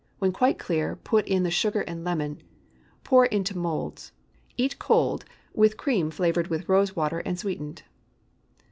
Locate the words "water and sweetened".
6.95-7.83